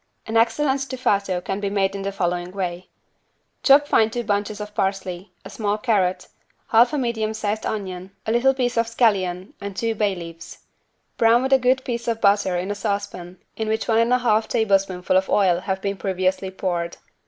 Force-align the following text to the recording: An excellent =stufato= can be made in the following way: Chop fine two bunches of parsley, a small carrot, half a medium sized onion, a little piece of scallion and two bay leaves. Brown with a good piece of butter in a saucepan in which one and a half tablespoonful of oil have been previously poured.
An 0.25 0.35
excellent 0.35 0.79
=stufato= 0.79 1.41
can 1.45 1.59
be 1.59 1.69
made 1.69 1.95
in 1.95 2.01
the 2.01 2.11
following 2.11 2.49
way: 2.51 2.89
Chop 3.61 3.87
fine 3.87 4.09
two 4.09 4.23
bunches 4.23 4.59
of 4.59 4.73
parsley, 4.73 5.31
a 5.45 5.49
small 5.51 5.77
carrot, 5.77 6.27
half 6.69 6.91
a 6.91 6.97
medium 6.97 7.35
sized 7.35 7.67
onion, 7.67 8.09
a 8.25 8.31
little 8.31 8.55
piece 8.55 8.77
of 8.77 8.87
scallion 8.87 9.53
and 9.61 9.75
two 9.77 9.93
bay 9.93 10.15
leaves. 10.15 10.57
Brown 11.17 11.43
with 11.43 11.53
a 11.53 11.59
good 11.59 11.83
piece 11.85 12.07
of 12.07 12.19
butter 12.19 12.57
in 12.57 12.71
a 12.71 12.73
saucepan 12.73 13.37
in 13.55 13.67
which 13.67 13.87
one 13.87 13.99
and 13.99 14.11
a 14.11 14.17
half 14.17 14.47
tablespoonful 14.47 15.15
of 15.15 15.29
oil 15.29 15.59
have 15.59 15.83
been 15.83 15.97
previously 15.97 16.49
poured. 16.49 16.97